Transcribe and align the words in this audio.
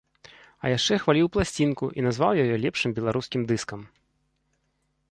А 0.63 0.69
яшчэ 0.71 0.95
хваліў 1.03 1.27
пласцінку 1.37 1.91
і 1.99 2.07
назваў 2.07 2.33
яе 2.45 2.55
лепшым 2.65 2.91
беларускім 3.01 3.41
дыскам. 3.55 3.81